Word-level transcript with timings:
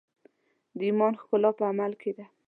د 0.77 0.79
ایمان 0.89 1.13
ښکلا 1.21 1.51
په 1.59 1.63
عمل 1.71 1.91
کې 2.01 2.11
ده. 2.17 2.25